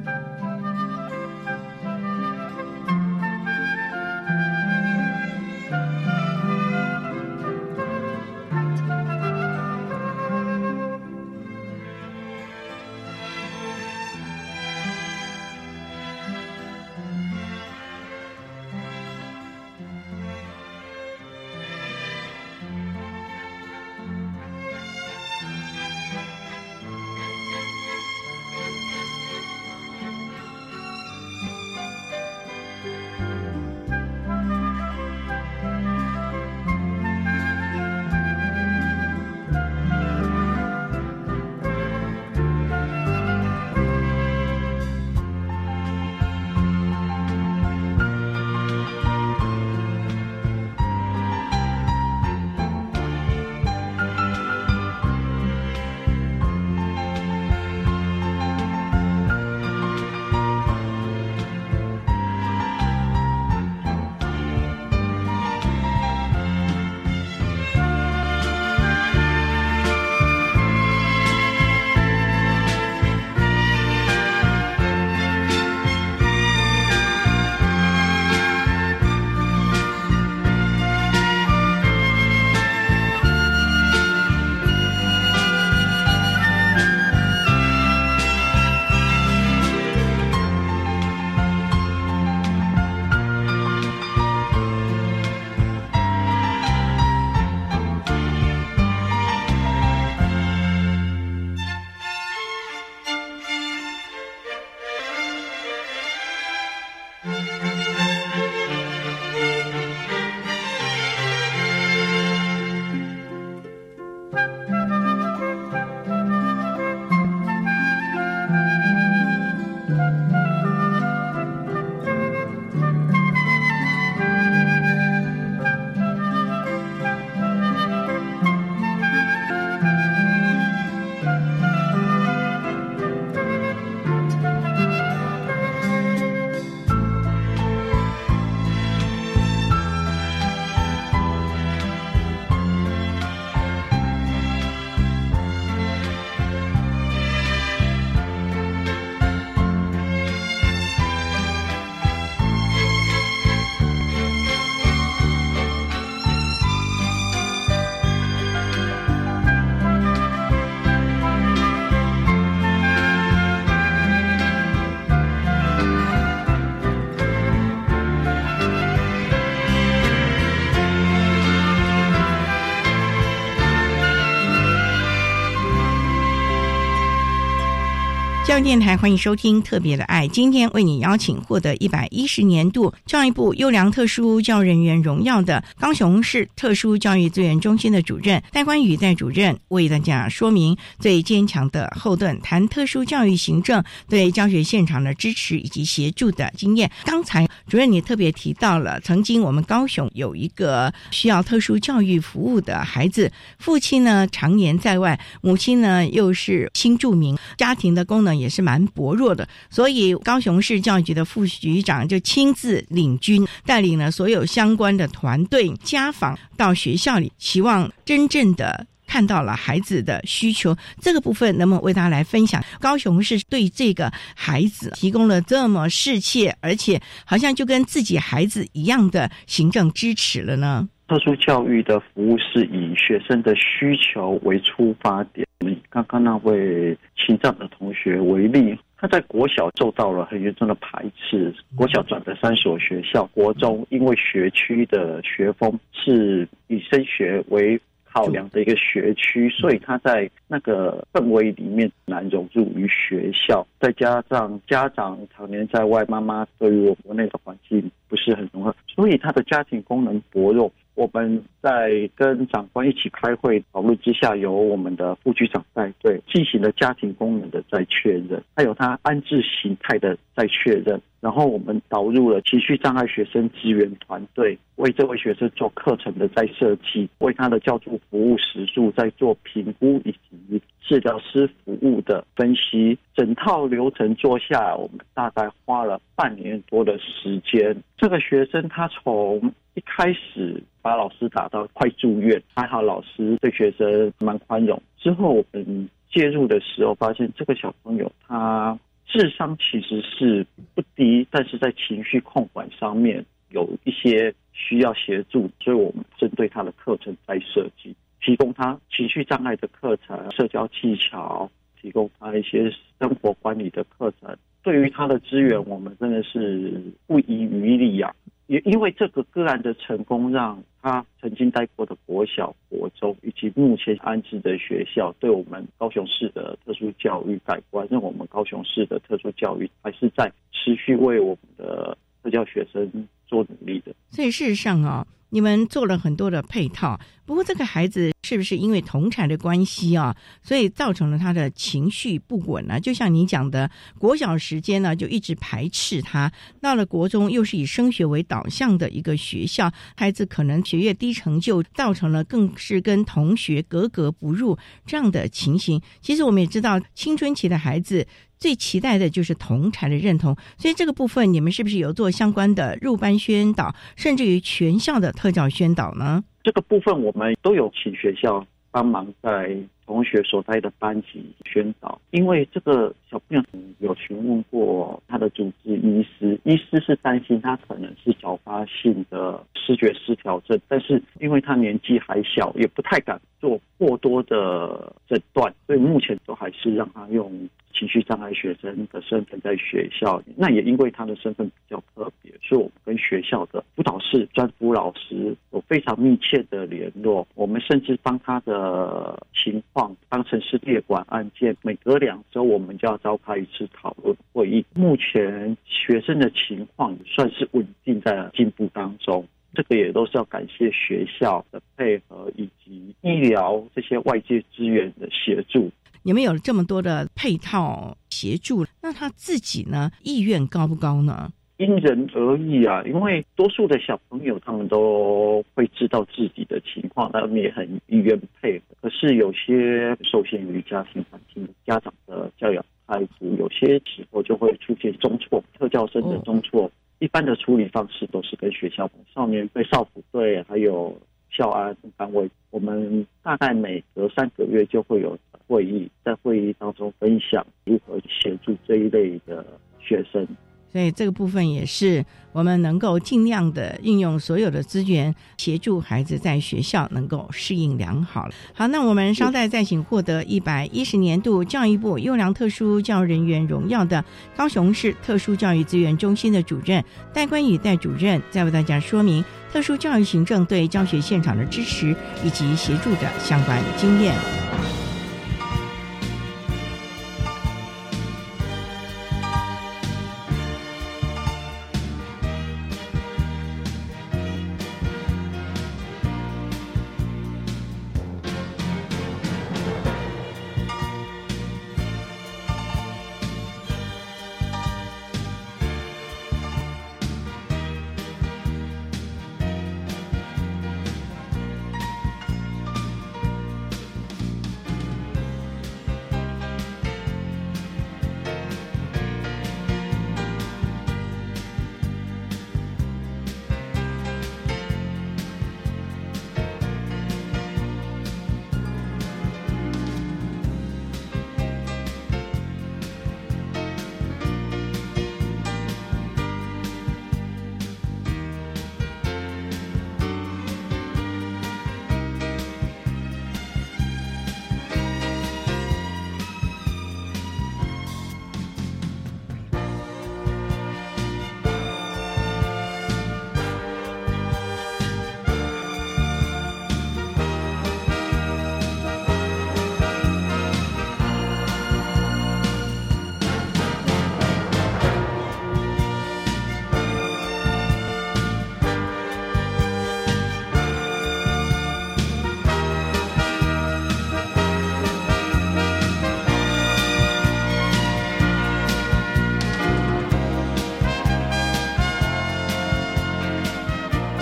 [178.64, 196.90] 电台欢迎收听《特别的爱》，今天为你邀请获得一百一十年度教育部优良特殊教育人员荣耀的高雄市特殊教育资源中心的主任戴冠宇戴主任，为大家说明最坚强的后盾，谈特殊教育行政对教学现场的支持以及协助的经验。
[197.04, 220.76] 刚才主任你特别提到了，曾经我们高雄有一个需要特殊教育服务的孩子，父亲呢常年在外，母亲呢又是新住民，家庭的功能也是蛮薄弱的，所以高雄市教育局的副局长就亲自领军，带领了所有相关的团队家访到学校里，希望真正的看到了孩子的需求。
[221.00, 222.62] 这个部分能不能为大家来分享？
[222.80, 230.88] 高雄市对这个孩子提供了这么适切，而且好像就跟自己孩子一样的行政支持了呢？
[231.08, 235.46] 特殊教育的服务是以学生的需求为出发点。
[235.64, 260.70] 以刚刚那位青藏的同学为例，他在国小受到了很严重的排斥，国小转的三所学校，国中因为学区的学风是以升学为考量的一个学区，所以他在那个氛围里面难融入于学校，再加上家长常年在外，妈妈对于我国内的环境不是很融合，所以他的家庭功能薄弱。
[260.98, 271.00] 我们在跟长官一起开会讨论之下，由我们的副局长带队进行了家庭功能的再确认，还有他安置形态的再确认。
[271.20, 282.98] 然后我们导入了情绪障碍学生支援团队，为这位学生做课程的再设计，为他的教助服务时数在做评估，以及治疗师服务的分析。
[283.14, 287.76] 整套流程做下来，我们大概花了半年多的时间。
[287.96, 294.82] 这个学生他从一开始把老师打到快住院，还好老师对学生蛮宽容。
[294.96, 298.76] 之后我们介入的时候，发现这个小朋友他。
[299.10, 311.50] 智商其实是不低，但是在情绪控管上面有一些需要协助，所以我们针对他的课程在设计，提供他情绪障碍的课程、社交技巧，
[311.80, 312.70] 提供他一些
[313.00, 314.36] 生活管理的课程。
[314.62, 318.14] 对于他的资源，我们真的是不遗余力呀。
[318.46, 332.90] 也因为这个个案的成功，让他曾经待过的国小、国中，以及目前安置的学校，对我们高雄市的特殊教育改观，让我们高雄市的特殊教育还是在持续为我们的特教学生
[333.26, 333.94] 做努力的。
[334.10, 335.06] 所以事实上啊。
[335.30, 342.78] 你们做了很多的配套，不过这个孩子是不是因为同产的关系啊，所以造成了他的情绪不稳呢？
[342.78, 355.80] 就像你讲的，国小时间呢就一直排斥他，到了国中又是以升学为导向的一个学校，孩子可能学业低成就，造成了更是跟同学格格不入这样的情形。
[356.02, 358.06] 其实我们也知道，青春期的孩子。
[358.38, 366.22] 最期待的就是同才的认同，所以这个部分你们是不是有做相关的入班宣导，甚至于全校的特教宣导呢？
[366.44, 373.42] 这个部分我们都有请学校帮忙在同学所在的班级宣导，因为这个小朋友
[373.80, 387.30] 有询问过他的主治医师，医师是担心他可能是早发性的视觉失调症，但是因为他年纪还小，也不太敢做过多的诊断，所以目前都还是让他用。
[387.78, 397.26] 情绪障碍学生的身份在学校，那也因为他的身份比较特别，所以我们跟学校的辅导室专辅老师有非常密切的联络。
[397.36, 404.64] 我们甚至帮他的情况当成是列管案件，每隔两周我们就要召开一次讨论会议。
[404.74, 409.24] 目前学生的情况算是稳定在进步当中，
[409.54, 415.70] 这个也都是要感谢学校的配合以及医疗这些外界资源的协助。
[416.02, 421.30] 你们有了这么多的配套协助，那他自己呢意愿高不高呢？
[421.58, 428.64] 因人而异啊，因为多数的小朋友他们都会知道自己的情况，他们也很意愿配合。
[428.80, 436.70] 可是有些受限于家庭环境、家长的教养态度，有些时候就会出现中错，特教生的中错。
[437.00, 440.96] 一般的处理方式都是跟学校少年队、少辅队还有
[441.28, 445.18] 校安单位，我们大概每隔三个月就会有。
[445.48, 449.44] 会议在会议当中分享如何协助这一类的
[449.80, 450.28] 学生，
[450.70, 458.28] 所以这个部分也是我们能够尽量的运用所有的资源，协助孩子在学校能够适应良好。
[458.52, 464.04] 好，那我们稍待再请获得一百一十年度教育部优良特殊教育人员荣耀的
[464.36, 466.84] 高雄市特殊教育资源中心的主任
[467.14, 474.14] 戴冠宇戴主任，再为大家说明特殊教育行政对教学现场的支持以及协助的相关经验。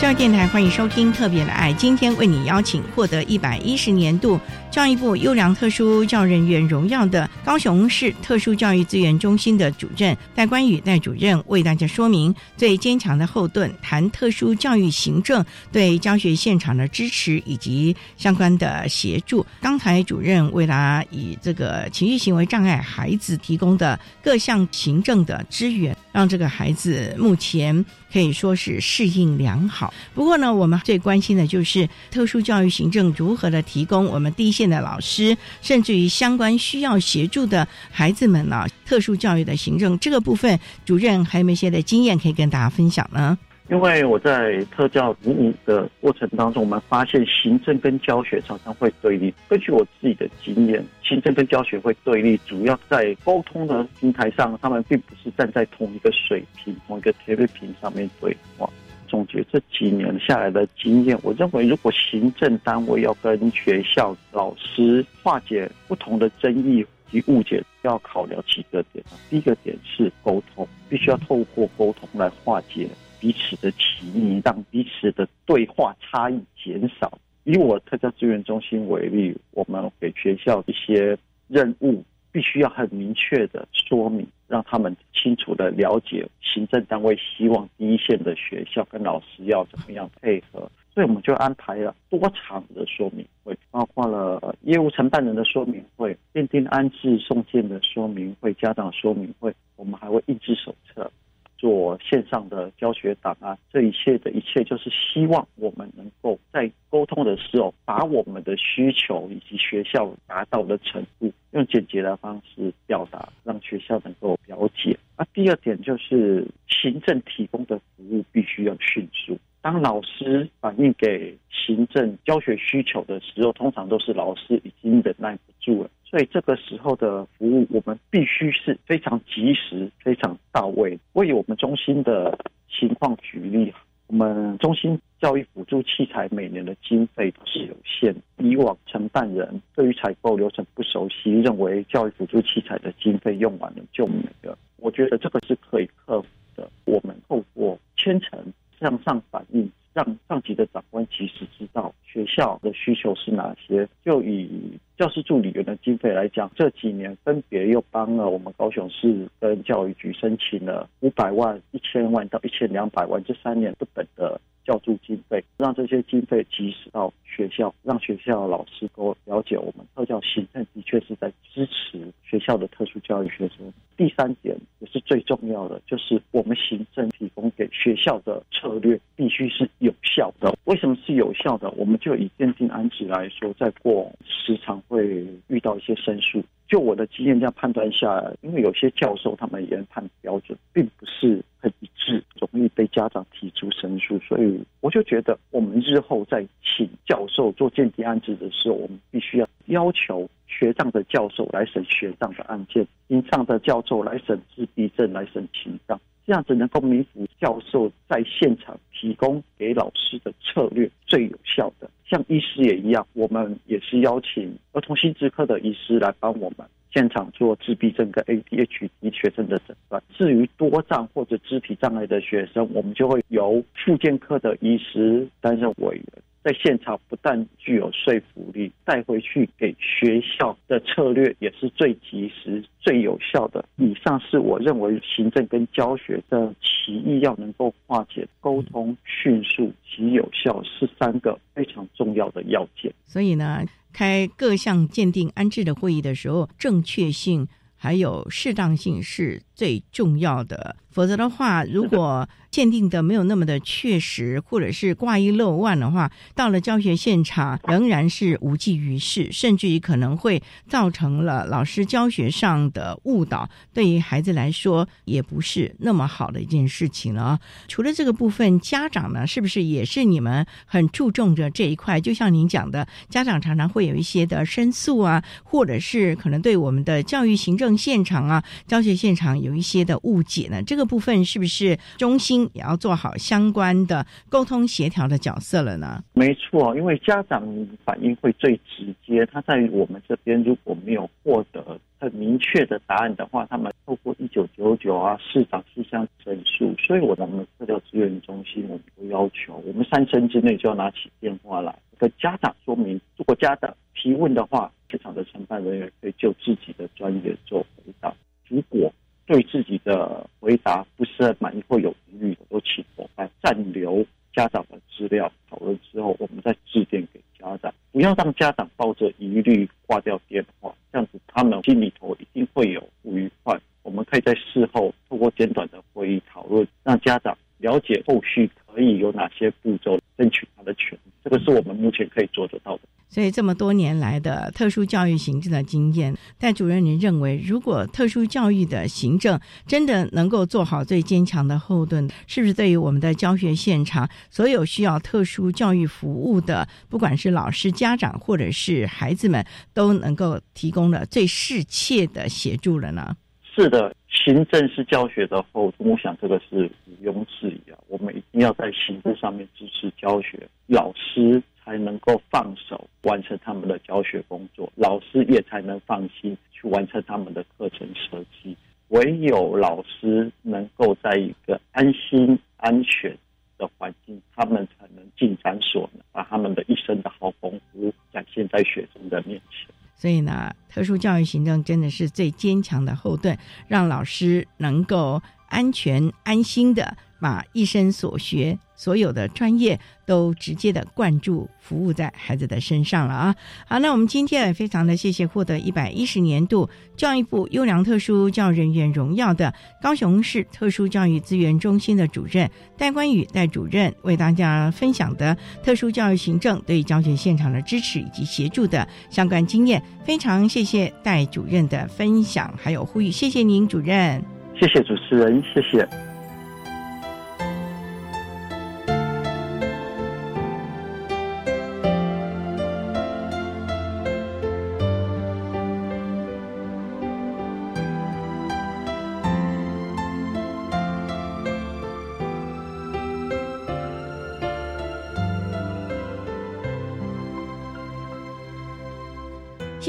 [0.06, 4.38] 教育电台欢迎收听《特别的爱》，今天为你邀请获得一百一十年度
[4.70, 19.44] 教育部优良特殊教育人员荣耀的高雄市特殊教育资源中心的主任戴关宇戴主任，为大家说明最坚强的后盾，谈特殊教育行政对教学现场的支持以及相关的协助。
[19.60, 29.92] 刚才主任为了以这个情绪行为障碍孩子提供的各项行政的支援，让这个孩子目前可以说是适应良好。
[30.14, 43.36] 不过呢，我们最关心的就是特殊教育行政如何的提供我们第一线的老师，甚至于相关需要协助的孩子们呢，特殊教育的行政这个部分，主任还有没有一些的经验可以跟大家分享呢？
[43.68, 49.34] 因为我在特教服务的过程当中，我们发现行政跟教学常常会对立。
[49.48, 58.70] 根据我自己的经验，行政跟教学会对立，主要在沟通的平台上，他们并不是站在同一个水平、同一个铁律平上面对话。
[59.08, 69.04] 总结这几年下来的经验，我认为如果行政单位要跟学校老师化解不同的争议及误解，要考量几个点。
[69.30, 72.88] 第一个点是沟通，必须要透过沟通来化解
[73.20, 77.18] 彼此的歧义，让彼此的对话差异减少。
[77.44, 81.16] 以我特教资源中心为例，我们给学校一些
[81.48, 82.04] 任务。
[82.32, 101.10] 必须要很明确的说明，让他们清楚的了解行政单位希望第一线的学校跟老师要怎么样配合，所以我们就安排了多场的说明会，包括了业务承办人的说明会、奠定安置送件的说明会、家长说明会，我们还会印制手册。
[101.58, 114.98] 做线上的教学档案，这一切的一切就是希望我们能够在沟通的时候，把我们的需求以及学校达到的程度，用简洁的方式表达，让学校能够了解。
[115.16, 119.38] 那，第二点就是行政提供的服务必须要迅速。
[119.62, 125.90] 当老师反映给行政教学需求的时候，通常都是老师已经忍耐不住了。
[126.16, 130.98] 所以这个时候的服务，我们必须是非常及时、非常到位。
[131.12, 132.38] 为我们中心的
[132.70, 133.70] 情况举例，
[134.06, 138.16] 我们中心教育辅助器材每年的经费是有限。
[138.38, 144.56] 以往承办人对于采购流程不熟悉，认为教育辅助器材的经费用完了就没了。
[144.78, 146.66] 我觉得这个是可以克服的。
[146.86, 148.42] 我们透过千层
[148.80, 149.70] 向上反映。
[149.92, 153.88] 让上级的长官及时知道学校的需求是哪些。
[154.04, 164.40] 就以教师助理员的经费来讲，这几年分别又帮了我们高雄市跟教育局申请了五百万、一千万到一千两百万这三年不等的。
[164.66, 173.72] 教助经费，让这些经费及时到学校，让学校老师都了解我们特教行政的确是在支持学校的特殊教育学生。
[173.96, 180.52] 第三点也是最重要的，就是我们行政提供给学校的策略必须是有效的。
[180.64, 181.70] 为什么是有效的？
[181.76, 184.12] 我们就以鉴定安置来说，在过
[184.46, 186.40] 时常会遇到一些申诉。
[186.68, 206.00] 就我的经验这样判断下来，因为有些教授他们研判标准并不是很一致，容易被家长提出申诉，所以我就觉得我们日后在请教授做鉴定案子的时候，我们必须要要求学长的教授来审学长的案件，因上的教授来审自闭症，来审情障。
[206.26, 211.88] 这样子能够弥补教授在现场提供给老师的策略最有效的。
[212.08, 220.02] 像医师也一样，我们也是邀请儿童心智科的医师来帮我们现场做自闭症跟 ADHD 学生的诊断。
[220.16, 226.04] 至于多障或者肢体障碍的学生，我们就会由复健科的医师担任委员。
[226.46, 233.64] 在现场不但具有说服力，带回去给学校的策略也是最及时、最有效的。
[233.78, 242.94] 以上是我认为行政跟教学的歧义要能够化解、沟通迅速及有效是三个非常重要的要件。
[243.06, 250.76] 所以呢，开各项鉴定安置的会议的时候，正确性还有适当性是最重要的。
[250.90, 267.38] 否则的话，如果鉴定的没有那么的确实，或者是挂一漏万的话，到了教学现场仍然是无济于事，甚至于可能会造成了老师教学上的误导，对于孩子来说也不是那么好的一件事情了。
[267.68, 272.00] 除了这个部分，家长呢，是不是也是你们很注重着这一块？
[272.00, 280.60] 就像您讲的，家长常常会有一些的申诉啊，或者是可能对我们的教育行政现场啊、教学现场有一些的误解呢？
[280.66, 286.02] 这个部分是不是中心也要做好相关的沟通协调的角色了呢？
[286.14, 287.42] 没错，因为家长
[287.84, 304.70] 反应会最直接，他在我们这边如果没有获得很明确的答案的话，他们透过一九九九啊市长事项申诉，所以我们特教资源中心我们都要求，我们三声之内就要拿起电话来跟家长说明，如果家长提问的话。
[304.88, 308.14] 市场的承办人员可以就自己的专业做回答。
[308.46, 308.88] 如果
[309.26, 323.58] 对自己的回答不是很满意或有疑虑的，都请伙伴暂留家长的资料讨论之后，我们再致电给家长，不要让家长抱着疑虑挂掉电话，这样子他们心里头一定会有不愉快。
[323.82, 331.10] 我们可以在事后透过简短的会议讨论，让家长了解后续可以有哪些步骤争取他的权利。
[331.24, 332.82] 这个是我们目前可以做得到的。
[333.16, 349.42] 所以这么多年来的特殊教育行政的经验，戴主任，您认为，如果特殊教育的行政真的能够做好最坚强的后盾，是不是对于我们的教学现场，所有需要特殊教育服务的，不管是老师、家长或者是孩子们，
[349.72, 353.16] 都能够提供了最适切的协助了呢？
[353.54, 357.78] 是的，行政是教学的后盾，我想这个是毋庸置疑啊。
[357.88, 361.42] 我们一定要在行政上面支持教学，老师。
[361.66, 368.56] 才能够放手完成他们的教学工作，老师也才能放心去完成他们的课程设计。
[368.90, 373.18] 唯有老师能够在一个安心、安全
[373.58, 379.68] 的环境，他们才能尽展所能，把他们的一生的好功夫展现在学生的面前。
[379.96, 383.36] 所以呢，特殊教育行政真的是最坚强的后盾，
[383.66, 386.96] 让老师能够安全、安心的。
[387.20, 393.34] 把一生所学、所有的专业都直接的灌注、服务在孩子的身上了啊！
[393.66, 399.52] 好，那我们今天也非常的谢谢获得一百一十年度教育部优良特殊教育人员荣耀的
[399.82, 414.22] 高雄市特殊教育资源中心的主任戴冠宇戴主任为大家分享的特殊教育行政对教学现场的支持以及协助的相关经验，非常谢谢戴主任的分享还有呼吁，谢谢您主任，
[414.58, 416.15] 谢谢主持人，谢谢。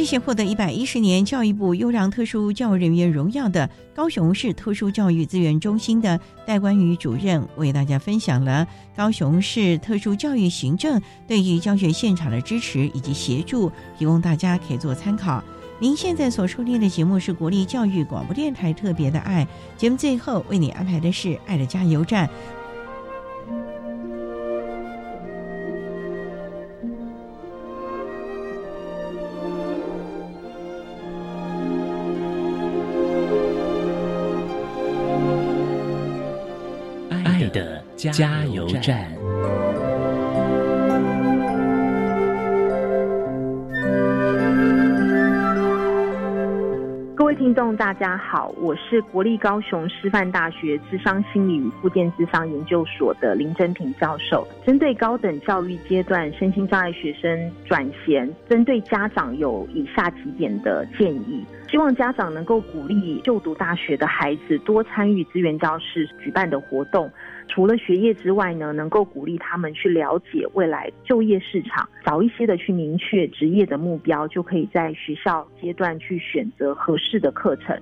[0.07, 15.43] 谢获得一百一十年教育部优良特殊教育人员荣耀的高雄市特殊教育资源中心的戴关宇主任，为大家分享了高雄市特殊教育行政对于教学现场的支持以及协助，提供大家可以做参考。
[15.77, 19.45] 您现在所收听的节目是国立教育广播电台特别的爱
[19.75, 22.29] 节目，最后为你安排的是爱的加油站。
[37.97, 39.11] 加油站。
[47.15, 54.47] 各位听众，大家好，我是国立高雄师范大学智商心理与附件智商研究所的林真平教授。
[54.63, 61.43] 针对高等教育阶段身心障碍学生转衔，针对家长有以下几点的建议。
[61.69, 67.11] 希望家长能够鼓励就读大学的孩子多参与资源教室举办的活动。
[67.47, 77.75] 除了学业之外呢，能够鼓励他们去了解未来就业市场，早一些的去明确职业的目标，就可以在学校阶段去选择合适的课程。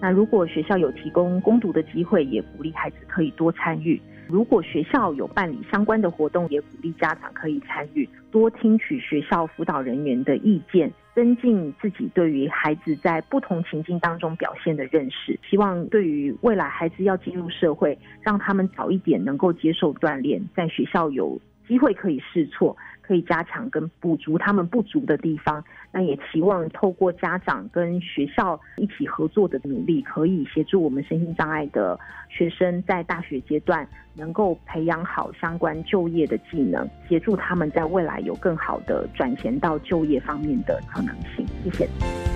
[0.00, 4.00] 那如果学校有提供攻读的机会，也鼓励孩子可以多参与。
[4.28, 15.38] 如果学校有办理相关的活动，也鼓励家长可以参与，多听取学校辅导人员的意见，增进自己对于孩子在不同情境当中表现的认识。
[15.48, 21.38] 希望对于未来孩子要进入社会，让他们早一点能够接受锻炼，在学校有
[21.68, 22.76] 机会可以试错。
[23.02, 31.98] 可以加强跟补足他们不足的地方，那也期望透过家长跟学校一起合作的努力，可以协助我们身心障碍的
[32.28, 41.44] 学生在大学阶段能够培养好相关就业的技能，协助他们在未来有更好的转衔到就业方面的可能性。
[41.64, 42.31] 谢谢。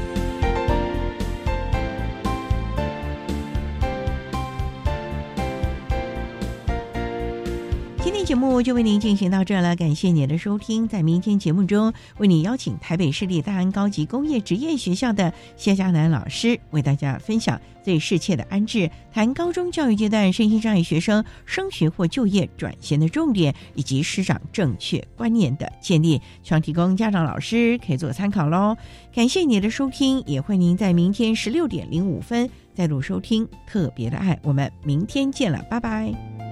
[8.27, 10.89] 节目就为您进行到这了，感谢您的收听。
[10.89, 28.77] 在明天节目中，为您邀请台北市立大安高级工业职业学校的谢佳楠老师，为大家分享最适切的安置，谈高中教育阶段身心障碍学生升学或就业转型的重点，以及师长正确观念的建立，希望提供家长老师可以做参考喽。
[29.15, 34.37] 感谢您的收听，也欢迎您在明天十六点零五分再度收听特别的爱。
[34.43, 36.46] 我们明天见了，拜拜。